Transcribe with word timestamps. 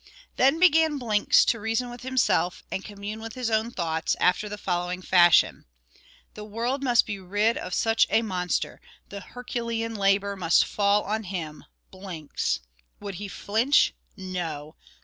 Then 0.35 0.59
began 0.59 0.97
Blinks 0.97 1.45
to 1.45 1.59
reason 1.59 1.91
with 1.91 2.01
himself 2.01 2.63
and 2.71 2.83
commune 2.83 3.19
with 3.21 3.35
his 3.35 3.51
own 3.51 3.69
thoughts, 3.69 4.15
after 4.19 4.49
the 4.49 4.57
following 4.57 5.03
fashion: 5.03 5.65
"The 6.33 6.43
world 6.43 6.81
must 6.83 7.05
be 7.05 7.19
rid 7.19 7.55
of 7.55 7.75
such 7.75 8.07
a 8.09 8.23
monster, 8.23 8.81
the 9.09 9.19
Herculean 9.21 9.93
labour 9.93 10.35
must 10.35 10.65
fall 10.65 11.03
on 11.03 11.21
him 11.25 11.65
Blinks. 11.91 12.61
Would 12.99 13.13
he 13.21 13.27
flinch? 13.27 13.93
No! 14.17 14.75